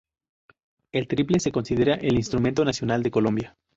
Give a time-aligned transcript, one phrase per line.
[0.91, 3.55] El tiple se considera el instrumento nacional de Colombia.